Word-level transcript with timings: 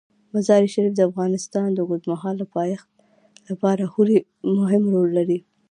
مزارشریف 0.33 0.93
د 0.95 0.99
افغانستان 1.09 1.67
د 1.73 1.79
اوږدمهاله 1.83 2.45
پایښت 2.55 2.87
لپاره 3.49 3.83
خورا 3.91 4.17
مهم 4.59 4.83
رول 4.93 5.09
لري. 5.17 5.39